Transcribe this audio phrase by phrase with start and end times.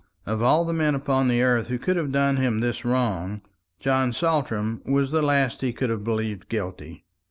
[0.25, 3.43] Of all the men upon earth who could have done him this wrong,
[3.79, 7.05] John Saltram was the last he could have believed guilty.